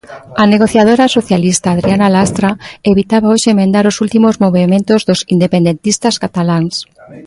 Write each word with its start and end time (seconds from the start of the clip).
A 0.43 0.45
negociadora 0.53 1.05
socialista, 1.17 1.67
Adriana 1.69 2.07
Lastra, 2.15 2.49
evitaba 2.91 3.31
hoxe 3.33 3.47
emendar 3.55 3.85
os 3.91 3.99
últimos 4.05 4.35
movementos 4.45 5.01
dos 5.07 5.19
independentistas 5.35 6.15
cataláns. 6.23 6.75